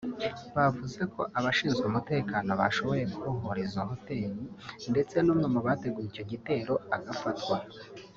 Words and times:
bavuze 0.55 1.01
ko 1.13 1.21
abashinzwe 1.37 1.83
umutekano 1.85 2.51
bashoboye 2.61 3.03
kubohoza 3.19 3.61
izo 3.65 3.81
hoteli 3.91 4.41
ndetse 4.91 5.15
n’umwe 5.21 5.47
mu 5.53 5.59
bateguye 5.67 6.07
icyo 6.09 6.23
gitero 6.31 6.73
agafatwa 6.95 7.55